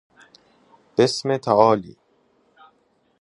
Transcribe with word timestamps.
بسمه 0.97 1.37
تعالی 1.37 1.97